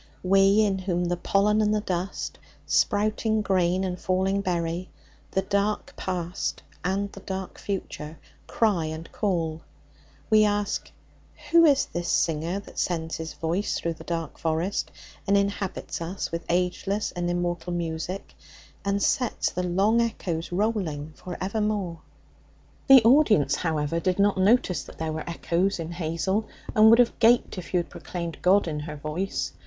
[0.23, 4.89] We, in whom the pollen and the dust, sprouting grain and falling berry,
[5.29, 8.17] the dark past and the dark future,
[8.47, 9.61] cry and call
[10.27, 10.91] we ask,
[11.51, 14.89] Who is this Singer that sends his voice through the dark forest,
[15.27, 18.33] and inhabits us with ageless and immortal music,
[18.83, 21.99] and sets the long echoes rolling for evermore?
[22.87, 27.19] The audience, however, did not notice that there were echoes in Hazel, and would have
[27.19, 29.51] gaped if you had proclaimed God in her voice.